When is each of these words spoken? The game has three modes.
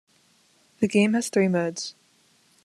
The 0.79 0.87
game 0.87 1.13
has 1.13 1.29
three 1.29 1.47
modes. 1.47 1.93